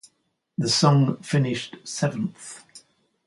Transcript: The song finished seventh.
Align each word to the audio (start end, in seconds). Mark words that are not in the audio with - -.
The 0.57 0.67
song 0.67 1.17
finished 1.21 1.75
seventh. 1.83 2.63